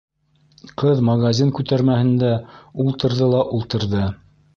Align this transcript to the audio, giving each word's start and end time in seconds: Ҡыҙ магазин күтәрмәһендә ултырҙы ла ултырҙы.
Ҡыҙ 0.83 1.01
магазин 1.09 1.51
күтәрмәһендә 1.59 2.31
ултырҙы 2.85 3.29
ла 3.35 3.43
ултырҙы. 3.59 4.09